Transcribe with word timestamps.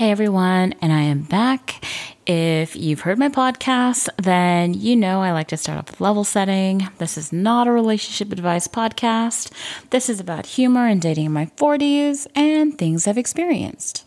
Hey 0.00 0.10
everyone, 0.10 0.74
and 0.80 0.94
I 0.94 1.02
am 1.02 1.24
back. 1.24 1.84
If 2.26 2.74
you've 2.74 3.00
heard 3.00 3.18
my 3.18 3.28
podcast, 3.28 4.08
then 4.16 4.72
you 4.72 4.96
know 4.96 5.20
I 5.20 5.32
like 5.32 5.48
to 5.48 5.58
start 5.58 5.76
off 5.76 5.90
with 5.90 6.00
level 6.00 6.24
setting. 6.24 6.88
This 6.96 7.18
is 7.18 7.34
not 7.34 7.68
a 7.68 7.70
relationship 7.70 8.32
advice 8.32 8.66
podcast. 8.66 9.52
This 9.90 10.08
is 10.08 10.18
about 10.18 10.46
humor 10.46 10.86
and 10.86 11.02
dating 11.02 11.26
in 11.26 11.32
my 11.32 11.50
40s 11.58 12.26
and 12.34 12.78
things 12.78 13.06
I've 13.06 13.18
experienced. 13.18 14.06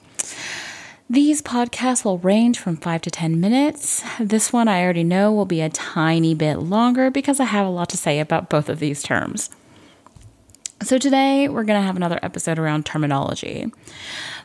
These 1.12 1.44
podcasts 1.44 2.04
will 2.04 2.18
range 2.18 2.58
from 2.58 2.76
5 2.76 3.04
to 3.04 3.12
10 3.12 3.40
minutes. 3.40 4.04
This 4.20 4.52
one 4.52 4.68
I 4.68 4.82
already 4.82 5.04
know 5.04 5.32
will 5.32 5.46
be 5.46 5.62
a 5.62 5.70
tiny 5.70 6.34
bit 6.34 6.56
longer 6.56 7.12
because 7.12 7.40
I 7.40 7.46
have 7.46 7.68
a 7.68 7.70
lot 7.70 7.90
to 7.90 7.98
say 7.98 8.20
about 8.20 8.50
both 8.50 8.68
of 8.68 8.80
these 8.80 9.04
terms. 9.04 9.52
So, 10.84 10.98
today 10.98 11.48
we're 11.48 11.64
going 11.64 11.80
to 11.80 11.86
have 11.86 11.96
another 11.96 12.20
episode 12.22 12.60
around 12.60 12.86
terminology. 12.86 13.72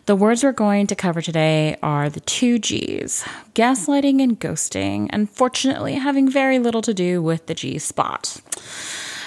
The 0.06 0.14
words 0.14 0.44
we're 0.44 0.52
going 0.52 0.86
to 0.86 0.94
cover 0.94 1.20
today 1.20 1.76
are 1.82 2.08
the 2.08 2.20
two 2.20 2.60
G's 2.60 3.24
gaslighting 3.54 4.22
and 4.22 4.38
ghosting, 4.38 5.08
unfortunately, 5.12 5.94
having 5.94 6.30
very 6.30 6.60
little 6.60 6.82
to 6.82 6.94
do 6.94 7.20
with 7.20 7.46
the 7.46 7.54
G 7.54 7.80
spot. 7.80 8.40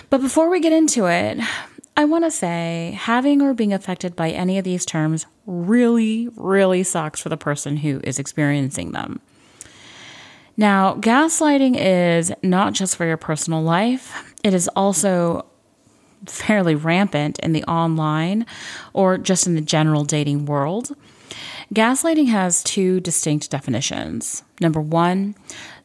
But 0.10 0.22
before 0.22 0.50
we 0.50 0.62
get 0.62 0.72
into 0.72 1.08
it, 1.08 1.40
I 1.98 2.05
want 2.05 2.24
to 2.24 2.32
say 2.32 2.98
having 2.98 3.41
or 3.41 3.54
being 3.54 3.74
affected 3.74 4.16
by 4.16 4.30
any 4.30 4.58
of 4.58 4.64
these 4.64 4.86
terms 4.86 5.26
really, 5.46 6.30
really 6.38 6.84
sucks 6.84 7.20
for 7.20 7.28
the 7.28 7.36
person 7.36 7.76
who 7.78 8.00
is 8.05 8.20
experiencing 8.20 8.94
them. 8.94 9.20
Now, 10.55 10.96
gaslighting 10.96 11.76
is 11.78 12.32
not 12.41 12.72
just 12.72 12.96
for 12.96 13.05
your 13.05 13.18
personal 13.18 13.62
life, 13.62 14.34
it 14.44 14.54
is 14.54 14.70
also 14.70 15.46
fairly 16.26 16.76
rampant 16.76 17.40
in 17.40 17.54
the 17.54 17.64
online 17.64 18.46
or 18.94 19.18
just 19.18 19.48
in 19.48 19.56
the 19.56 19.62
general 19.62 20.04
dating 20.04 20.46
world. 20.46 20.96
Gaslighting 21.74 22.28
has 22.28 22.64
two 22.64 23.00
distinct 23.00 23.50
definitions. 23.50 24.44
Number 24.60 24.82
one, 24.82 25.36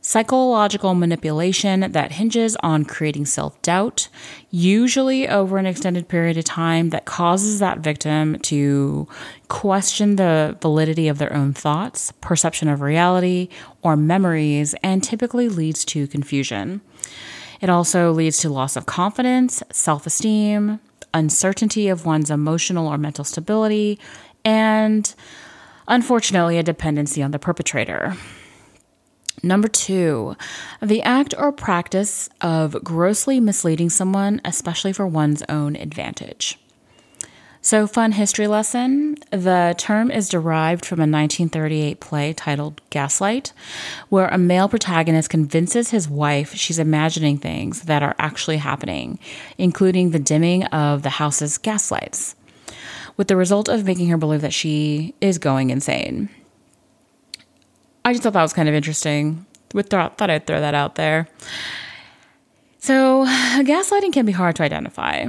psychological 0.00 0.94
manipulation 0.94 1.92
that 1.92 2.12
hinges 2.12 2.56
on 2.56 2.84
creating 2.84 3.24
self 3.26 3.60
doubt, 3.62 4.08
usually 4.50 5.28
over 5.28 5.58
an 5.58 5.66
extended 5.66 6.08
period 6.08 6.36
of 6.38 6.44
time, 6.44 6.90
that 6.90 7.04
causes 7.04 7.60
that 7.60 7.78
victim 7.78 8.38
to 8.40 9.06
question 9.46 10.16
the 10.16 10.56
validity 10.60 11.06
of 11.06 11.18
their 11.18 11.32
own 11.32 11.52
thoughts, 11.52 12.12
perception 12.20 12.68
of 12.68 12.80
reality, 12.80 13.48
or 13.82 13.96
memories, 13.96 14.74
and 14.82 15.04
typically 15.04 15.48
leads 15.48 15.84
to 15.84 16.08
confusion. 16.08 16.80
It 17.60 17.70
also 17.70 18.12
leads 18.12 18.38
to 18.38 18.50
loss 18.50 18.76
of 18.76 18.86
confidence, 18.86 19.62
self 19.70 20.06
esteem, 20.06 20.80
uncertainty 21.14 21.88
of 21.88 22.04
one's 22.04 22.30
emotional 22.30 22.86
or 22.86 22.98
mental 22.98 23.24
stability, 23.24 23.98
and 24.44 25.14
unfortunately, 25.88 26.58
a 26.58 26.62
dependency 26.62 27.22
on 27.22 27.30
the 27.30 27.38
perpetrator. 27.38 28.16
Number 29.42 29.68
two, 29.68 30.36
the 30.80 31.02
act 31.02 31.34
or 31.36 31.52
practice 31.52 32.28
of 32.40 32.82
grossly 32.82 33.38
misleading 33.38 33.90
someone, 33.90 34.40
especially 34.44 34.92
for 34.92 35.06
one's 35.06 35.42
own 35.48 35.76
advantage. 35.76 36.58
So, 37.66 37.88
fun 37.88 38.12
history 38.12 38.46
lesson. 38.46 39.16
The 39.32 39.74
term 39.76 40.12
is 40.12 40.28
derived 40.28 40.86
from 40.86 41.00
a 41.00 41.10
1938 41.10 41.98
play 41.98 42.32
titled 42.32 42.80
Gaslight, 42.90 43.52
where 44.08 44.28
a 44.28 44.38
male 44.38 44.68
protagonist 44.68 45.30
convinces 45.30 45.90
his 45.90 46.08
wife 46.08 46.54
she's 46.54 46.78
imagining 46.78 47.38
things 47.38 47.82
that 47.82 48.04
are 48.04 48.14
actually 48.20 48.58
happening, 48.58 49.18
including 49.58 50.12
the 50.12 50.20
dimming 50.20 50.62
of 50.66 51.02
the 51.02 51.10
house's 51.10 51.58
gaslights, 51.58 52.36
with 53.16 53.26
the 53.26 53.34
result 53.34 53.68
of 53.68 53.84
making 53.84 54.10
her 54.10 54.16
believe 54.16 54.42
that 54.42 54.54
she 54.54 55.16
is 55.20 55.36
going 55.36 55.70
insane. 55.70 56.28
I 58.04 58.12
just 58.12 58.22
thought 58.22 58.34
that 58.34 58.42
was 58.42 58.52
kind 58.52 58.68
of 58.68 58.76
interesting. 58.76 59.44
Thought 59.70 60.30
I'd 60.30 60.46
throw 60.46 60.60
that 60.60 60.74
out 60.76 60.94
there. 60.94 61.26
So, 62.78 63.24
gaslighting 63.26 64.12
can 64.12 64.24
be 64.24 64.30
hard 64.30 64.54
to 64.54 64.62
identify 64.62 65.26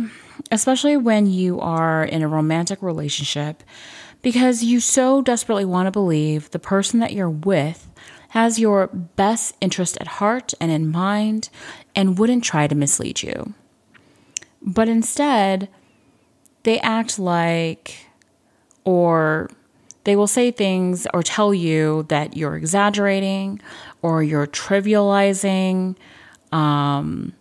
especially 0.52 0.98
when 0.98 1.28
you 1.28 1.60
are 1.60 2.04
in 2.04 2.22
a 2.22 2.28
romantic 2.28 2.82
relationship, 2.82 3.64
because 4.22 4.64
you 4.64 4.80
so 4.80 5.22
desperately 5.22 5.66
want 5.66 5.88
to 5.88 5.92
believe 5.92 6.50
the 6.52 6.60
person 6.60 7.00
that 7.00 7.14
you're 7.14 7.30
with 7.30 7.90
has 8.30 8.60
your 8.60 8.88
best 8.88 9.56
interest 9.62 9.98
at 10.00 10.08
heart 10.08 10.54
and 10.60 10.72
in 10.72 10.92
mind 10.92 11.50
and 11.96 12.18
wouldn't 12.18 12.44
try 12.44 12.68
to 12.68 12.76
mislead 12.76 13.24
you. 13.24 13.54
But 14.62 14.90
instead, 14.90 15.70
they 16.64 16.80
act 16.80 17.18
like, 17.18 18.08
or 18.84 19.50
they 20.04 20.16
will 20.16 20.28
say 20.28 20.52
things 20.52 21.08
or 21.14 21.24
tell 21.24 21.54
you 21.54 22.06
that 22.10 22.36
you're 22.36 22.56
exaggerating 22.56 23.62
or 24.02 24.24
you're 24.24 24.48
trivializing. 24.48 25.96
Um, 26.52 27.34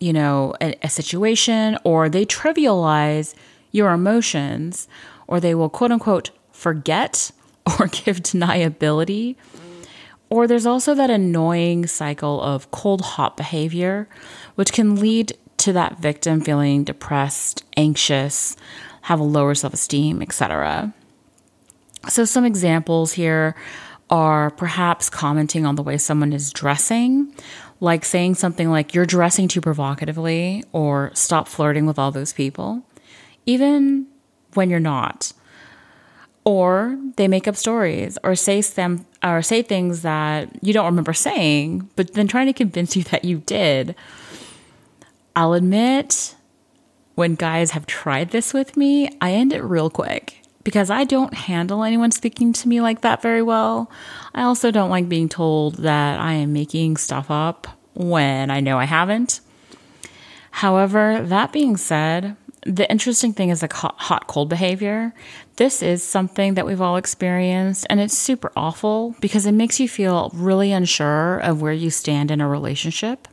you 0.00 0.12
know, 0.12 0.54
a, 0.60 0.74
a 0.82 0.88
situation 0.88 1.78
or 1.84 2.08
they 2.08 2.24
trivialize 2.24 3.34
your 3.72 3.92
emotions 3.92 4.88
or 5.26 5.40
they 5.40 5.54
will 5.54 5.68
quote 5.68 5.92
unquote 5.92 6.30
forget 6.52 7.30
or 7.78 7.86
give 7.86 8.18
deniability. 8.18 9.36
Or 10.30 10.46
there's 10.46 10.66
also 10.66 10.94
that 10.94 11.08
annoying 11.08 11.86
cycle 11.86 12.42
of 12.42 12.70
cold 12.70 13.00
hot 13.00 13.36
behavior, 13.36 14.08
which 14.56 14.72
can 14.72 14.96
lead 15.00 15.32
to 15.58 15.72
that 15.72 15.98
victim 15.98 16.40
feeling 16.42 16.84
depressed, 16.84 17.64
anxious, 17.76 18.56
have 19.02 19.20
a 19.20 19.24
lower 19.24 19.54
self 19.54 19.72
esteem, 19.72 20.20
etc. 20.20 20.92
So, 22.08 22.24
some 22.26 22.44
examples 22.44 23.12
here 23.12 23.54
are 24.10 24.50
perhaps 24.50 25.10
commenting 25.10 25.66
on 25.66 25.74
the 25.76 25.82
way 25.82 25.96
someone 25.98 26.32
is 26.32 26.52
dressing 26.52 27.34
like 27.80 28.04
saying 28.04 28.34
something 28.34 28.70
like, 28.70 28.94
you're 28.94 29.06
dressing 29.06 29.48
too 29.48 29.60
provocatively, 29.60 30.64
or 30.72 31.10
stop 31.14 31.48
flirting 31.48 31.86
with 31.86 31.98
all 31.98 32.10
those 32.10 32.32
people, 32.32 32.82
even 33.46 34.06
when 34.54 34.70
you're 34.70 34.80
not. 34.80 35.32
Or 36.44 36.98
they 37.16 37.28
make 37.28 37.46
up 37.46 37.56
stories 37.56 38.18
or 38.24 38.34
say 38.34 38.62
them 38.62 39.06
or 39.22 39.42
say 39.42 39.62
things 39.62 40.02
that 40.02 40.48
you 40.62 40.72
don't 40.72 40.86
remember 40.86 41.12
saying, 41.12 41.90
but 41.94 42.14
then 42.14 42.26
trying 42.26 42.46
to 42.46 42.52
convince 42.52 42.96
you 42.96 43.02
that 43.10 43.24
you 43.24 43.38
did. 43.38 43.94
I'll 45.36 45.52
admit, 45.52 46.34
when 47.14 47.34
guys 47.34 47.72
have 47.72 47.86
tried 47.86 48.30
this 48.30 48.52
with 48.54 48.76
me, 48.76 49.10
I 49.20 49.32
end 49.32 49.52
it 49.52 49.62
real 49.62 49.90
quick 49.90 50.37
because 50.68 50.90
I 50.90 51.04
don't 51.04 51.32
handle 51.32 51.82
anyone 51.82 52.10
speaking 52.10 52.52
to 52.52 52.68
me 52.68 52.82
like 52.82 53.00
that 53.00 53.22
very 53.22 53.40
well. 53.40 53.90
I 54.34 54.42
also 54.42 54.70
don't 54.70 54.90
like 54.90 55.08
being 55.08 55.26
told 55.26 55.76
that 55.76 56.20
I 56.20 56.34
am 56.34 56.52
making 56.52 56.98
stuff 56.98 57.30
up 57.30 57.66
when 57.94 58.50
I 58.50 58.60
know 58.60 58.78
I 58.78 58.84
haven't. 58.84 59.40
However, 60.50 61.22
that 61.22 61.52
being 61.52 61.78
said, 61.78 62.36
the 62.66 62.86
interesting 62.90 63.32
thing 63.32 63.48
is 63.48 63.60
the 63.60 63.68
hot 63.72 64.26
cold 64.26 64.50
behavior. 64.50 65.14
This 65.56 65.80
is 65.82 66.02
something 66.02 66.52
that 66.52 66.66
we've 66.66 66.82
all 66.82 66.98
experienced, 66.98 67.86
and 67.88 67.98
it's 67.98 68.12
super 68.12 68.52
awful 68.54 69.16
because 69.20 69.46
it 69.46 69.52
makes 69.52 69.80
you 69.80 69.88
feel 69.88 70.30
really 70.34 70.70
unsure 70.70 71.38
of 71.38 71.62
where 71.62 71.72
you 71.72 71.88
stand 71.88 72.30
in 72.30 72.42
a 72.42 72.48
relationship. 72.48 73.26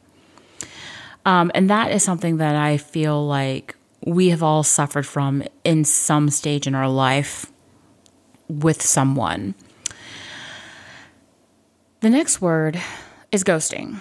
Um, 1.25 1.51
and 1.53 1.69
that 1.69 1.91
is 1.91 2.01
something 2.01 2.37
that 2.37 2.55
I 2.55 2.77
feel 2.77 3.27
like 3.27 3.75
we 4.05 4.29
have 4.29 4.43
all 4.43 4.63
suffered 4.63 5.05
from 5.05 5.43
in 5.63 5.83
some 5.83 6.29
stage 6.29 6.67
in 6.67 6.75
our 6.75 6.87
life 6.87 7.51
with 8.47 8.81
someone. 8.81 9.55
The 12.01 12.11
next 12.11 12.39
word 12.39 12.79
is 13.31 13.43
ghosting. 13.43 13.99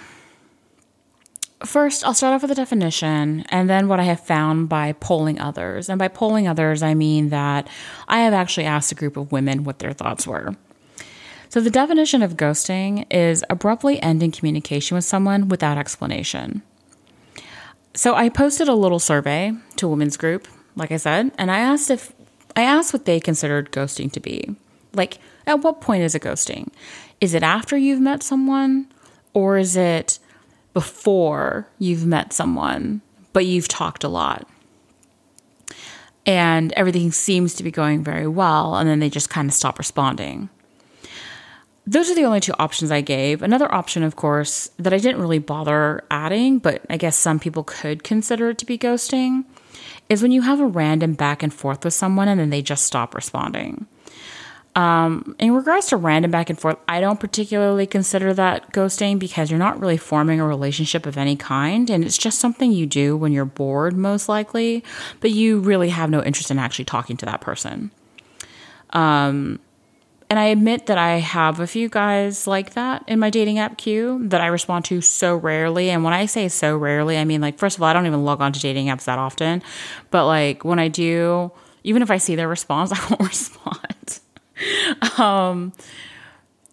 First, 1.65 2.05
I'll 2.05 2.13
start 2.13 2.35
off 2.35 2.43
with 2.43 2.51
a 2.51 2.55
definition 2.55 3.47
and 3.49 3.71
then 3.71 3.89
what 3.89 3.99
I 3.99 4.03
have 4.03 4.21
found 4.21 4.69
by 4.69 4.93
polling 4.93 5.41
others. 5.41 5.89
And 5.89 5.99
by 5.99 6.09
polling 6.09 6.47
others, 6.47 6.83
I 6.83 6.93
mean 6.93 7.31
that 7.31 7.67
I 8.07 8.21
have 8.21 8.35
actually 8.35 8.67
asked 8.67 8.93
a 8.93 8.95
group 8.95 9.17
of 9.17 9.33
women 9.33 9.65
what 9.65 9.79
their 9.79 9.95
thoughts 9.95 10.27
were. 10.27 10.55
So, 11.49 11.61
the 11.61 11.71
definition 11.71 12.23
of 12.23 12.37
ghosting 12.37 13.07
is 13.11 13.45
abruptly 13.49 14.03
ending 14.03 14.33
communication 14.33 14.97
with 14.97 15.05
someone 15.05 15.49
without 15.49 15.79
explanation. 15.79 16.63
So 17.97 18.17
I 18.17 18.29
posted 18.29 18.67
a 18.67 18.75
little 18.75 18.99
survey 18.99 19.53
to 19.77 19.89
women's 19.89 20.17
group, 20.17 20.49
like 20.77 20.93
I 20.93 20.97
said, 20.97 21.33
and 21.39 21.51
I 21.51 21.59
asked 21.59 21.91
if 21.91 22.13
I 22.57 22.63
asked 22.63 22.93
what 22.93 23.05
they 23.05 23.21
considered 23.21 23.73
ghosting 23.73 24.13
to 24.13 24.21
be. 24.21 24.55
Like, 24.93 25.19
at 25.47 25.61
what 25.61 25.81
point 25.81 26.05
is 26.05 26.15
it 26.15 26.23
ghosting? 26.23 26.69
Is 27.21 27.35
it 27.35 27.43
after 27.43 27.77
you've 27.77 28.01
met 28.01 28.23
someone, 28.23 28.87
or 29.33 29.59
is 29.59 29.77
it 29.77 30.19
before 30.73 31.69
you've 31.79 32.07
met 32.07 32.33
someone, 32.33 33.01
but 33.33 33.47
you've 33.47 33.69
talked 33.69 34.05
a 34.05 34.09
lot? 34.09 34.49
And 36.27 36.73
everything 36.73 37.13
seems 37.13 37.55
to 37.55 37.63
be 37.63 37.71
going 37.71 38.05
very 38.05 38.27
well, 38.27 38.77
and 38.77 38.89
then 38.89 39.01
they 39.01 39.11
just 39.11 39.31
kind 39.31 39.49
of 39.49 39.55
stop 39.55 39.79
responding 39.79 40.49
those 41.87 42.11
are 42.11 42.15
the 42.15 42.25
only 42.25 42.41
two 42.41 42.55
options 42.59 42.91
I 42.91 43.01
gave. 43.01 43.43
Another 43.43 43.73
option, 43.73 44.03
of 44.03 44.17
course, 44.17 44.71
that 44.79 44.95
I 44.95 44.99
didn't 44.99 45.21
really 45.21 45.39
bother 45.39 46.05
adding, 46.11 46.59
but 46.59 46.83
I 46.89 46.97
guess 46.97 47.17
some 47.17 47.39
people 47.39 47.65
could 47.65 48.03
consider 48.03 48.51
it 48.51 48.59
to 48.59 48.67
be 48.67 48.79
ghosting, 48.79 49.45
is 50.09 50.23
when 50.23 50.33
you 50.33 50.43
have 50.43 50.61
a 50.61 50.67
random 50.67 51.15
back 51.15 51.43
and 51.43 51.53
forth 51.53 51.85
with 51.85 51.95
someone 51.95 52.29
and 52.29 52.41
then 52.41 52.51
they 52.51 52.63
just 52.63 52.85
stop 52.85 53.15
responding. 53.15 53.87
Um, 54.77 55.37
in 55.39 55.53
regards 55.53 55.87
to 55.87 55.97
random 55.97 56.33
back 56.33 56.51
and 56.51 56.59
forth, 56.59 56.77
I 56.89 57.01
don't 57.01 57.21
particularly 57.21 57.87
consider 57.87 58.35
that 58.35 58.73
ghosting 58.73 59.21
because 59.21 59.51
you're 59.51 59.59
not 59.59 59.79
really 59.79 59.97
forming 59.97 60.41
a 60.41 60.47
relationship 60.47 61.07
of 61.07 61.17
any 61.17 61.37
kind. 61.37 61.89
And 61.91 62.05
it's 62.05 62.19
just 62.19 62.41
something 62.41 62.73
you 62.73 62.87
do 62.87 63.17
when 63.17 63.33
you're 63.33 63.45
bored, 63.45 63.97
most 63.97 64.29
likely, 64.29 64.83
but 65.21 65.31
you 65.31 65.61
really 65.61 65.91
have 65.91 66.11
no 66.11 66.23
interest 66.23 66.51
in 66.51 66.59
actually 66.59 66.87
talking 66.87 67.17
to 67.19 67.27
that 67.27 67.41
person. 67.41 67.93
Um, 68.91 69.61
and 70.31 70.39
I 70.39 70.47
admit 70.47 70.87
that 70.87 70.99
I 70.99 71.19
have 71.19 71.61
a 71.61 71.67
few 71.67 71.89
guys 71.89 72.47
like 72.47 72.75
that 72.75 73.05
in 73.07 73.19
my 73.19 73.31
dating 73.31 73.59
app 73.59 73.77
queue 73.77 74.21
that 74.29 74.41
I 74.41 74.47
respond 74.47 74.85
to 74.87 75.01
so 75.01 75.37
rarely. 75.37 75.91
And 75.91 76.03
when 76.03 76.13
I 76.13 76.27
say 76.27 76.49
so 76.49 76.77
rarely, 76.77 77.19
I 77.19 77.25
mean, 77.25 77.41
like, 77.41 77.59
first 77.59 77.77
of 77.77 77.83
all, 77.83 77.89
I 77.89 77.93
don't 77.93 78.07
even 78.07 78.25
log 78.25 78.41
on 78.41 78.53
to 78.53 78.61
dating 78.61 78.87
apps 78.87 79.05
that 79.05 79.19
often. 79.19 79.63
But, 80.11 80.27
like, 80.27 80.65
when 80.65 80.79
I 80.79 80.89
do, 80.89 81.53
even 81.85 82.03
if 82.03 82.11
I 82.11 82.17
see 82.17 82.35
their 82.35 82.49
response, 82.49 82.93
I 82.95 83.07
won't 83.09 83.21
respond. 83.21 84.21
um, 85.19 85.73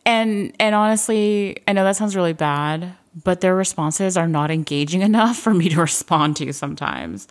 and 0.05 0.53
and 0.59 0.75
honestly, 0.75 1.61
I 1.67 1.73
know 1.73 1.83
that 1.83 1.95
sounds 1.95 2.15
really 2.15 2.33
bad, 2.33 2.95
but 3.23 3.41
their 3.41 3.55
responses 3.55 4.17
are 4.17 4.27
not 4.27 4.51
engaging 4.51 5.01
enough 5.11 5.37
for 5.37 5.53
me 5.53 5.69
to 5.69 5.79
respond 5.81 6.37
to 6.37 6.51
sometimes. 6.53 7.27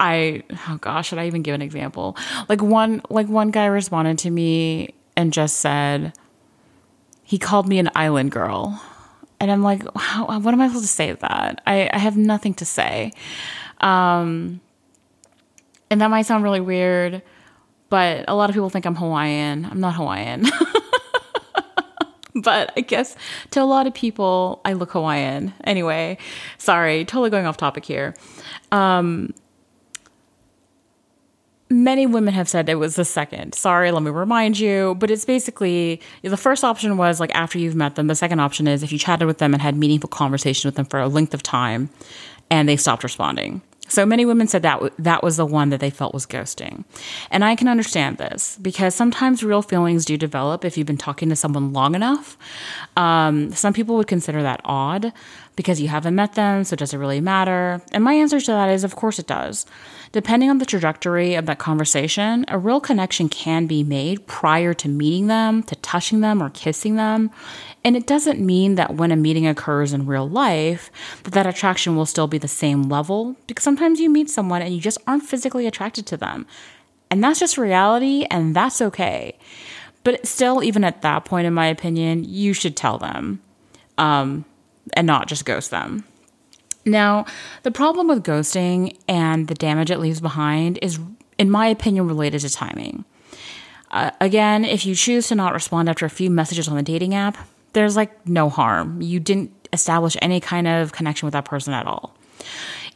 I 0.00 0.42
oh 0.68 0.78
gosh, 0.80 1.08
should 1.08 1.18
I 1.18 1.26
even 1.26 1.42
give 1.42 1.54
an 1.54 1.62
example? 1.62 2.16
Like 2.48 2.62
one 2.62 3.02
like 3.10 3.28
one 3.28 3.50
guy 3.50 3.66
responded 3.66 4.18
to 4.18 4.30
me 4.30 4.94
and 5.16 5.32
just 5.32 5.58
said 5.58 6.14
he 7.22 7.38
called 7.38 7.68
me 7.68 7.78
an 7.78 7.90
island 7.94 8.32
girl. 8.32 8.82
And 9.38 9.50
I'm 9.50 9.62
like, 9.62 9.82
how, 9.96 10.26
what 10.26 10.52
am 10.52 10.60
I 10.60 10.66
supposed 10.66 10.84
to 10.84 10.90
say 10.90 11.12
to 11.12 11.16
that? 11.20 11.62
I, 11.66 11.88
I 11.92 11.98
have 11.98 12.16
nothing 12.16 12.54
to 12.54 12.64
say. 12.64 13.12
Um, 13.80 14.60
and 15.90 16.00
that 16.00 16.10
might 16.10 16.26
sound 16.26 16.44
really 16.44 16.60
weird, 16.60 17.22
but 17.88 18.24
a 18.28 18.34
lot 18.34 18.50
of 18.50 18.54
people 18.54 18.68
think 18.68 18.84
I'm 18.84 18.96
Hawaiian. 18.96 19.64
I'm 19.64 19.80
not 19.80 19.94
Hawaiian. 19.94 20.46
but 22.34 22.72
I 22.76 22.80
guess 22.80 23.16
to 23.52 23.62
a 23.62 23.64
lot 23.64 23.86
of 23.86 23.94
people, 23.94 24.60
I 24.64 24.72
look 24.74 24.90
Hawaiian. 24.92 25.54
Anyway, 25.64 26.18
sorry, 26.58 27.04
totally 27.04 27.30
going 27.30 27.46
off 27.46 27.56
topic 27.56 27.84
here. 27.84 28.14
Um, 28.72 29.32
many 31.70 32.04
women 32.04 32.34
have 32.34 32.48
said 32.48 32.68
it 32.68 32.74
was 32.74 32.96
the 32.96 33.04
second. 33.04 33.54
Sorry, 33.54 33.92
let 33.92 34.02
me 34.02 34.10
remind 34.10 34.58
you. 34.58 34.96
But 34.98 35.10
it's 35.10 35.24
basically 35.24 36.00
the 36.22 36.36
first 36.36 36.64
option 36.64 36.96
was 36.96 37.20
like 37.20 37.34
after 37.34 37.58
you've 37.58 37.76
met 37.76 37.94
them. 37.94 38.08
The 38.08 38.14
second 38.14 38.40
option 38.40 38.66
is 38.66 38.82
if 38.82 38.92
you 38.92 38.98
chatted 38.98 39.26
with 39.26 39.38
them 39.38 39.54
and 39.54 39.62
had 39.62 39.76
meaningful 39.76 40.08
conversation 40.08 40.68
with 40.68 40.74
them 40.74 40.86
for 40.86 41.00
a 41.00 41.08
length 41.08 41.32
of 41.32 41.42
time 41.42 41.88
and 42.50 42.68
they 42.68 42.76
stopped 42.76 43.04
responding. 43.04 43.62
So 43.90 44.06
many 44.06 44.24
women 44.24 44.46
said 44.46 44.62
that 44.62 44.80
that 44.98 45.22
was 45.22 45.36
the 45.36 45.44
one 45.44 45.70
that 45.70 45.80
they 45.80 45.90
felt 45.90 46.14
was 46.14 46.24
ghosting. 46.24 46.84
And 47.30 47.44
I 47.44 47.56
can 47.56 47.66
understand 47.66 48.18
this 48.18 48.56
because 48.62 48.94
sometimes 48.94 49.42
real 49.42 49.62
feelings 49.62 50.04
do 50.04 50.16
develop 50.16 50.64
if 50.64 50.78
you've 50.78 50.86
been 50.86 50.96
talking 50.96 51.28
to 51.28 51.36
someone 51.36 51.72
long 51.72 51.96
enough. 51.96 52.38
Um, 52.96 53.52
some 53.52 53.72
people 53.72 53.96
would 53.96 54.06
consider 54.06 54.42
that 54.42 54.60
odd 54.64 55.12
because 55.56 55.80
you 55.80 55.88
haven't 55.88 56.14
met 56.14 56.34
them, 56.34 56.62
so 56.62 56.76
does 56.76 56.94
it 56.94 56.98
really 56.98 57.20
matter? 57.20 57.82
And 57.92 58.04
my 58.04 58.14
answer 58.14 58.40
to 58.40 58.52
that 58.52 58.70
is, 58.70 58.84
of 58.84 58.94
course 58.94 59.18
it 59.18 59.26
does. 59.26 59.66
Depending 60.12 60.50
on 60.50 60.58
the 60.58 60.64
trajectory 60.64 61.34
of 61.34 61.46
that 61.46 61.58
conversation, 61.58 62.44
a 62.48 62.58
real 62.58 62.80
connection 62.80 63.28
can 63.28 63.66
be 63.66 63.82
made 63.82 64.26
prior 64.26 64.72
to 64.74 64.88
meeting 64.88 65.26
them, 65.26 65.62
to 65.64 65.74
touching 65.76 66.20
them, 66.20 66.42
or 66.42 66.50
kissing 66.50 66.96
them. 66.96 67.30
And 67.82 67.96
it 67.96 68.06
doesn't 68.06 68.38
mean 68.38 68.74
that 68.74 68.96
when 68.96 69.10
a 69.10 69.16
meeting 69.16 69.46
occurs 69.46 69.94
in 69.94 70.06
real 70.06 70.28
life, 70.28 70.90
that 71.22 71.32
that 71.32 71.46
attraction 71.46 71.96
will 71.96 72.04
still 72.04 72.26
be 72.26 72.36
the 72.36 72.46
same 72.46 72.82
level, 72.82 73.36
because 73.46 73.64
sometimes 73.64 74.00
you 74.00 74.10
meet 74.10 74.28
someone 74.28 74.60
and 74.60 74.74
you 74.74 74.80
just 74.80 74.98
aren't 75.06 75.24
physically 75.24 75.66
attracted 75.66 76.06
to 76.06 76.16
them. 76.16 76.46
And 77.10 77.24
that's 77.24 77.40
just 77.40 77.56
reality, 77.56 78.26
and 78.30 78.54
that's 78.54 78.82
okay. 78.82 79.38
But 80.04 80.26
still, 80.26 80.62
even 80.62 80.84
at 80.84 81.02
that 81.02 81.24
point, 81.24 81.46
in 81.46 81.54
my 81.54 81.66
opinion, 81.66 82.24
you 82.24 82.52
should 82.52 82.76
tell 82.76 82.98
them 82.98 83.40
um, 83.98 84.44
and 84.94 85.06
not 85.06 85.26
just 85.26 85.44
ghost 85.44 85.70
them. 85.70 86.04
Now, 86.84 87.24
the 87.62 87.70
problem 87.70 88.08
with 88.08 88.24
ghosting 88.24 88.96
and 89.08 89.48
the 89.48 89.54
damage 89.54 89.90
it 89.90 89.98
leaves 89.98 90.20
behind 90.20 90.78
is, 90.82 90.98
in 91.38 91.50
my 91.50 91.66
opinion, 91.66 92.06
related 92.06 92.40
to 92.42 92.50
timing. 92.50 93.04
Uh, 93.90 94.10
again, 94.20 94.64
if 94.64 94.86
you 94.86 94.94
choose 94.94 95.28
to 95.28 95.34
not 95.34 95.52
respond 95.52 95.88
after 95.88 96.06
a 96.06 96.10
few 96.10 96.30
messages 96.30 96.68
on 96.68 96.76
the 96.76 96.82
dating 96.82 97.14
app, 97.14 97.36
there's 97.72 97.96
like 97.96 98.26
no 98.26 98.48
harm. 98.48 99.00
You 99.00 99.20
didn't 99.20 99.52
establish 99.72 100.16
any 100.20 100.40
kind 100.40 100.66
of 100.66 100.92
connection 100.92 101.26
with 101.26 101.32
that 101.32 101.44
person 101.44 101.72
at 101.74 101.86
all. 101.86 102.16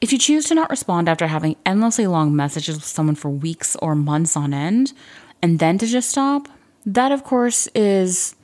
If 0.00 0.12
you 0.12 0.18
choose 0.18 0.46
to 0.46 0.54
not 0.54 0.70
respond 0.70 1.08
after 1.08 1.26
having 1.26 1.56
endlessly 1.64 2.06
long 2.06 2.34
messages 2.34 2.76
with 2.76 2.84
someone 2.84 3.14
for 3.14 3.30
weeks 3.30 3.76
or 3.76 3.94
months 3.94 4.36
on 4.36 4.52
end, 4.52 4.92
and 5.40 5.58
then 5.58 5.78
to 5.78 5.86
just 5.86 6.10
stop, 6.10 6.48
that 6.84 7.12
of 7.12 7.24
course 7.24 7.68
is, 7.74 8.34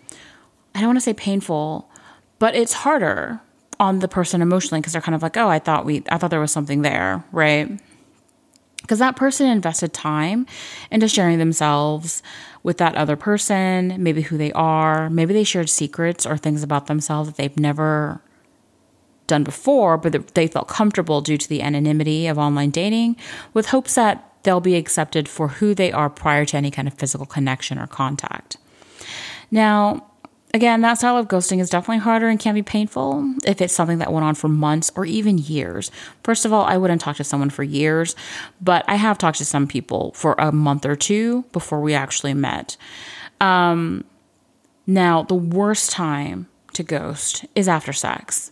I 0.75 0.81
don't 0.81 0.91
want 0.91 0.97
to 0.97 1.03
say 1.03 1.15
painful, 1.15 1.91
but 2.39 2.55
it's 2.55 2.73
harder 2.73 3.41
on 3.79 3.99
the 3.99 4.09
person 4.09 4.43
emotionally 4.43 4.81
because 4.81 4.93
they're 4.93 5.03
kind 5.03 5.15
of 5.15 5.23
like, 5.23 5.37
oh, 5.37 5.49
I 5.49 5.59
thought 5.59 5.85
we, 5.85 6.03
I 6.11 6.19
thought 6.19 6.31
there 6.31 6.41
was 6.41 6.53
something 6.53 6.83
there, 6.83 7.25
right? 7.33 7.81
Because 8.83 8.99
that 8.99 9.17
person 9.17 9.47
invested 9.47 9.93
time 9.93 10.47
into 10.91 11.07
sharing 11.07 11.39
themselves 11.39 12.23
with 12.63 12.79
that 12.79 12.95
other 12.95 13.17
person, 13.17 13.95
maybe 13.99 14.23
who 14.23 14.37
they 14.37 14.53
are, 14.53 15.11
maybe 15.11 15.35
they 15.35 15.45
shared 15.45 15.69
secrets 15.69 16.27
or 16.27 16.37
things 16.37 16.63
about 16.63 16.87
themselves 16.87 17.29
that 17.29 17.37
they've 17.37 17.59
never 17.59 18.23
done 19.27 19.45
before, 19.45 19.97
but 19.97 20.35
they 20.35 20.47
felt 20.47 20.69
comfortable 20.69 21.21
due 21.21 21.39
to 21.39 21.49
the 21.49 21.63
anonymity 21.63 22.27
of 22.27 22.39
online 22.39 22.71
dating 22.71 23.17
with 23.55 23.67
hopes 23.67 23.95
that 23.95 24.35
they'll 24.43 24.61
be 24.61 24.77
accepted 24.77 25.29
for 25.29 25.49
who 25.49 25.75
they 25.75 25.93
are 25.93 26.11
prior 26.11 26.45
to 26.45 26.57
any 26.57 26.71
kind 26.71 26.89
of 26.89 26.95
physical 26.95 27.27
connection 27.27 27.79
or 27.79 27.87
contact. 27.87 28.57
Now, 29.51 30.10
Again, 30.53 30.81
that 30.81 30.99
style 30.99 31.17
of 31.17 31.29
ghosting 31.29 31.61
is 31.61 31.71
definitely 31.71 31.99
harder 31.99 32.29
and 32.29 32.39
can 32.39 32.55
be 32.55 32.63
painful 32.63 33.35
if 33.47 33.61
it's 33.61 33.73
something 33.73 33.99
that 33.99 34.13
went 34.13 34.25
on 34.25 34.35
for 34.35 34.49
months 34.49 34.91
or 34.97 35.05
even 35.05 35.39
years. 35.39 35.93
First 36.25 36.45
of 36.45 36.53
all, 36.53 36.65
I 36.65 36.77
wouldn't 36.77 37.01
talk 37.01 37.17
to 37.17 37.25
someone 37.25 37.51
for 37.51 37.63
years, 37.63 38.17
but 38.61 38.85
I 38.89 38.97
have 38.97 39.17
talked 39.17 39.39
to 39.39 39.45
some 39.45 39.69
people 39.69 40.11
for 40.17 40.35
a 40.39 40.51
month 40.51 40.85
or 40.85 40.97
two 40.97 41.45
before 41.53 41.81
we 41.81 41.95
actually 41.95 42.35
met. 42.35 42.77
Um, 43.41 44.05
now, 44.89 45.23
the 45.23 45.37
worst 45.37 45.93
time 45.93 46.49
to 46.73 46.83
ghost 46.83 47.45
is 47.55 47.69
after 47.69 47.93
sex. 47.93 48.51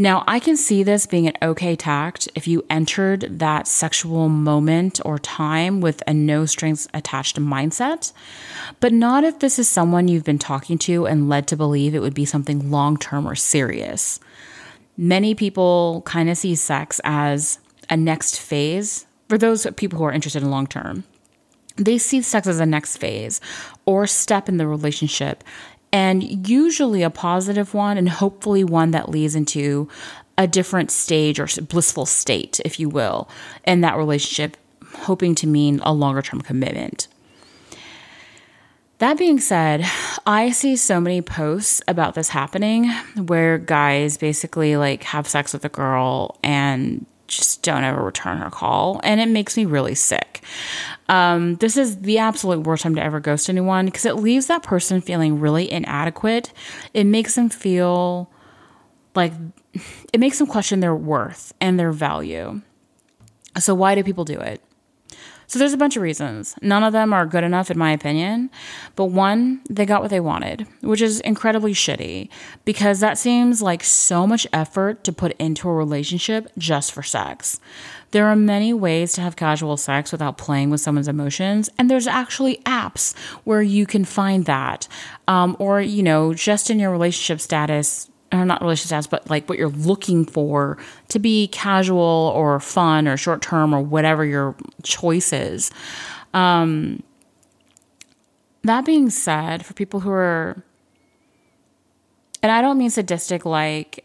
Now, 0.00 0.22
I 0.28 0.38
can 0.38 0.56
see 0.56 0.84
this 0.84 1.06
being 1.06 1.26
an 1.26 1.36
okay 1.42 1.74
tact 1.74 2.28
if 2.36 2.46
you 2.46 2.64
entered 2.70 3.40
that 3.40 3.66
sexual 3.66 4.28
moment 4.28 5.00
or 5.04 5.18
time 5.18 5.80
with 5.80 6.04
a 6.06 6.14
no 6.14 6.46
strings 6.46 6.86
attached 6.94 7.36
mindset, 7.40 8.12
but 8.78 8.92
not 8.92 9.24
if 9.24 9.40
this 9.40 9.58
is 9.58 9.68
someone 9.68 10.06
you've 10.06 10.22
been 10.22 10.38
talking 10.38 10.78
to 10.78 11.08
and 11.08 11.28
led 11.28 11.48
to 11.48 11.56
believe 11.56 11.96
it 11.96 11.98
would 11.98 12.14
be 12.14 12.24
something 12.24 12.70
long 12.70 12.96
term 12.96 13.26
or 13.26 13.34
serious. 13.34 14.20
Many 14.96 15.34
people 15.34 16.02
kind 16.06 16.30
of 16.30 16.38
see 16.38 16.54
sex 16.54 17.00
as 17.02 17.58
a 17.90 17.96
next 17.96 18.38
phase 18.38 19.04
for 19.28 19.36
those 19.36 19.66
people 19.74 19.98
who 19.98 20.04
are 20.04 20.12
interested 20.12 20.44
in 20.44 20.50
long 20.52 20.68
term. 20.68 21.02
They 21.74 21.98
see 21.98 22.22
sex 22.22 22.46
as 22.46 22.60
a 22.60 22.66
next 22.66 22.98
phase 22.98 23.40
or 23.84 24.06
step 24.06 24.48
in 24.48 24.58
the 24.58 24.68
relationship 24.68 25.42
and 25.92 26.48
usually 26.48 27.02
a 27.02 27.10
positive 27.10 27.74
one, 27.74 27.96
and 27.96 28.08
hopefully 28.08 28.64
one 28.64 28.90
that 28.92 29.08
leads 29.08 29.34
into 29.34 29.88
a 30.36 30.46
different 30.46 30.90
stage 30.90 31.40
or 31.40 31.48
blissful 31.62 32.06
state, 32.06 32.60
if 32.64 32.78
you 32.78 32.88
will, 32.88 33.28
in 33.66 33.80
that 33.80 33.96
relationship, 33.96 34.56
hoping 34.94 35.34
to 35.34 35.46
mean 35.46 35.80
a 35.82 35.92
longer 35.92 36.22
term 36.22 36.40
commitment. 36.40 37.08
That 38.98 39.16
being 39.16 39.38
said, 39.38 39.84
I 40.26 40.50
see 40.50 40.74
so 40.74 41.00
many 41.00 41.22
posts 41.22 41.82
about 41.86 42.14
this 42.14 42.30
happening 42.30 42.90
where 43.14 43.56
guys 43.56 44.16
basically 44.16 44.76
like 44.76 45.04
have 45.04 45.28
sex 45.28 45.52
with 45.52 45.64
a 45.64 45.68
girl 45.68 46.36
and 46.42 47.06
just 47.28 47.62
don't 47.62 47.84
ever 47.84 48.02
return 48.02 48.38
her 48.38 48.50
call. 48.50 49.00
And 49.04 49.20
it 49.20 49.28
makes 49.28 49.56
me 49.56 49.64
really 49.64 49.94
sick. 49.94 50.42
Um, 51.08 51.56
this 51.56 51.76
is 51.76 52.00
the 52.00 52.18
absolute 52.18 52.66
worst 52.66 52.82
time 52.82 52.94
to 52.96 53.02
ever 53.02 53.20
ghost 53.20 53.48
anyone 53.48 53.86
because 53.86 54.04
it 54.04 54.16
leaves 54.16 54.46
that 54.46 54.62
person 54.62 55.00
feeling 55.00 55.38
really 55.40 55.70
inadequate. 55.70 56.52
It 56.92 57.04
makes 57.04 57.34
them 57.34 57.48
feel 57.48 58.30
like 59.14 59.32
it 60.12 60.20
makes 60.20 60.38
them 60.38 60.46
question 60.46 60.80
their 60.80 60.94
worth 60.94 61.52
and 61.60 61.78
their 61.78 61.92
value. 61.92 62.60
So, 63.58 63.74
why 63.74 63.94
do 63.94 64.04
people 64.04 64.24
do 64.24 64.38
it? 64.38 64.62
So 65.48 65.58
there's 65.58 65.72
a 65.72 65.78
bunch 65.78 65.96
of 65.96 66.02
reasons. 66.02 66.54
None 66.60 66.84
of 66.84 66.92
them 66.92 67.14
are 67.14 67.24
good 67.24 67.42
enough, 67.42 67.70
in 67.70 67.78
my 67.78 67.90
opinion. 67.92 68.50
But 68.96 69.06
one, 69.06 69.62
they 69.70 69.86
got 69.86 70.02
what 70.02 70.10
they 70.10 70.20
wanted, 70.20 70.66
which 70.82 71.00
is 71.00 71.20
incredibly 71.20 71.72
shitty 71.72 72.28
because 72.66 73.00
that 73.00 73.16
seems 73.16 73.62
like 73.62 73.82
so 73.82 74.26
much 74.26 74.46
effort 74.52 75.04
to 75.04 75.12
put 75.12 75.34
into 75.38 75.66
a 75.66 75.74
relationship 75.74 76.52
just 76.58 76.92
for 76.92 77.02
sex. 77.02 77.60
There 78.10 78.26
are 78.26 78.36
many 78.36 78.74
ways 78.74 79.14
to 79.14 79.22
have 79.22 79.36
casual 79.36 79.78
sex 79.78 80.12
without 80.12 80.36
playing 80.36 80.68
with 80.68 80.82
someone's 80.82 81.08
emotions, 81.08 81.70
and 81.78 81.90
there's 81.90 82.06
actually 82.06 82.58
apps 82.66 83.16
where 83.44 83.62
you 83.62 83.86
can 83.86 84.04
find 84.04 84.44
that. 84.44 84.86
Um, 85.28 85.56
or, 85.58 85.80
you 85.80 86.02
know, 86.02 86.34
just 86.34 86.68
in 86.68 86.78
your 86.78 86.90
relationship 86.90 87.40
status, 87.40 88.10
or 88.32 88.44
not 88.44 88.60
relationship 88.60 88.88
status, 88.88 89.06
but 89.06 89.28
like 89.30 89.48
what 89.48 89.58
you're 89.58 89.70
looking 89.70 90.24
for 90.24 90.78
to 91.08 91.18
be 91.18 91.48
casual 91.48 92.32
or 92.34 92.60
fun 92.60 93.08
or 93.08 93.16
short 93.16 93.42
term 93.42 93.74
or 93.74 93.80
whatever 93.80 94.24
your 94.24 94.54
choice 94.82 95.32
is. 95.32 95.70
Um, 96.34 97.02
that 98.64 98.84
being 98.84 99.10
said, 99.10 99.64
for 99.64 99.72
people 99.74 100.00
who 100.00 100.10
are, 100.10 100.62
and 102.42 102.52
I 102.52 102.60
don't 102.60 102.78
mean 102.78 102.90
sadistic 102.90 103.46
like 103.46 104.04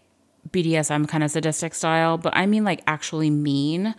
BDSM 0.51 1.07
kind 1.07 1.23
of 1.23 1.31
sadistic 1.31 1.73
style, 1.73 2.17
but 2.17 2.35
I 2.35 2.45
mean 2.45 2.63
like 2.63 2.81
actually 2.87 3.29
mean. 3.29 3.95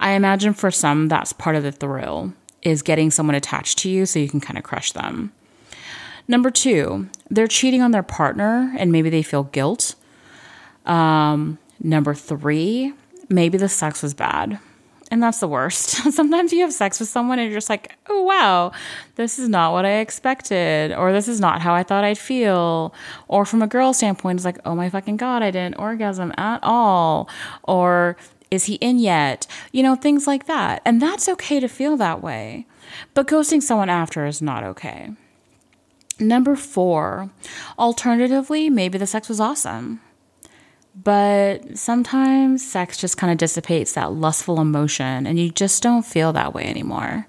I 0.00 0.12
imagine 0.12 0.54
for 0.54 0.70
some, 0.70 1.08
that's 1.08 1.32
part 1.32 1.56
of 1.56 1.62
the 1.62 1.72
thrill 1.72 2.32
is 2.62 2.82
getting 2.82 3.10
someone 3.10 3.34
attached 3.34 3.78
to 3.78 3.90
you 3.90 4.06
so 4.06 4.18
you 4.18 4.28
can 4.28 4.40
kind 4.40 4.58
of 4.58 4.64
crush 4.64 4.92
them. 4.92 5.32
Number 6.26 6.50
two, 6.50 7.08
they're 7.30 7.46
cheating 7.46 7.82
on 7.82 7.90
their 7.90 8.02
partner 8.02 8.74
and 8.78 8.90
maybe 8.90 9.10
they 9.10 9.22
feel 9.22 9.44
guilt. 9.44 9.94
Um, 10.86 11.58
number 11.82 12.14
three, 12.14 12.94
maybe 13.28 13.58
the 13.58 13.68
sex 13.68 14.02
was 14.02 14.14
bad. 14.14 14.58
And 15.10 15.22
that's 15.22 15.38
the 15.38 15.48
worst. 15.48 15.90
Sometimes 16.12 16.52
you 16.52 16.62
have 16.62 16.72
sex 16.72 16.98
with 16.98 17.08
someone 17.08 17.38
and 17.38 17.50
you're 17.50 17.58
just 17.58 17.68
like, 17.68 17.96
oh, 18.08 18.22
wow, 18.22 18.72
this 19.16 19.38
is 19.38 19.48
not 19.48 19.72
what 19.72 19.84
I 19.84 19.98
expected, 19.98 20.92
or 20.92 21.12
this 21.12 21.28
is 21.28 21.40
not 21.40 21.60
how 21.60 21.74
I 21.74 21.82
thought 21.82 22.04
I'd 22.04 22.18
feel. 22.18 22.94
Or 23.28 23.44
from 23.44 23.62
a 23.62 23.66
girl 23.66 23.92
standpoint, 23.92 24.38
it's 24.38 24.44
like, 24.44 24.58
oh 24.64 24.74
my 24.74 24.88
fucking 24.88 25.18
God, 25.18 25.42
I 25.42 25.50
didn't 25.50 25.78
orgasm 25.78 26.32
at 26.38 26.60
all. 26.62 27.28
Or 27.64 28.16
is 28.50 28.64
he 28.64 28.74
in 28.76 28.98
yet? 28.98 29.46
You 29.72 29.82
know, 29.82 29.94
things 29.94 30.26
like 30.26 30.46
that. 30.46 30.80
And 30.84 31.00
that's 31.02 31.28
okay 31.28 31.60
to 31.60 31.68
feel 31.68 31.96
that 31.98 32.22
way. 32.22 32.66
But 33.12 33.28
ghosting 33.28 33.62
someone 33.62 33.90
after 33.90 34.26
is 34.26 34.40
not 34.40 34.64
okay. 34.64 35.10
Number 36.18 36.54
four, 36.54 37.30
alternatively, 37.78 38.70
maybe 38.70 38.98
the 38.98 39.06
sex 39.06 39.28
was 39.28 39.40
awesome. 39.40 40.00
But 40.94 41.76
sometimes 41.76 42.64
sex 42.64 42.96
just 42.98 43.16
kind 43.16 43.32
of 43.32 43.38
dissipates 43.38 43.94
that 43.94 44.12
lustful 44.12 44.60
emotion 44.60 45.26
and 45.26 45.40
you 45.40 45.50
just 45.50 45.82
don't 45.82 46.06
feel 46.06 46.32
that 46.32 46.54
way 46.54 46.66
anymore. 46.66 47.26